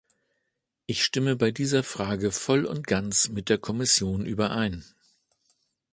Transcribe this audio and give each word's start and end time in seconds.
Ich 0.87 1.03
stimme 1.03 1.35
bei 1.35 1.51
dieser 1.51 1.83
Frage 1.83 2.31
voll 2.31 2.65
und 2.65 2.87
ganz 2.87 3.29
mit 3.29 3.49
der 3.49 3.59
Kommission 3.59 4.25
überein. 4.25 4.83